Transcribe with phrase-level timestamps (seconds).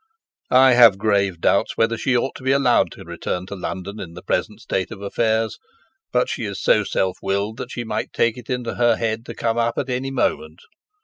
[0.49, 4.15] I have grave doubts whether she ought to be allowed to return to London in
[4.15, 5.59] the present state of affairs,
[6.11, 9.35] but she is so self willed that she might take it into her head to
[9.35, 10.61] come up at any moment.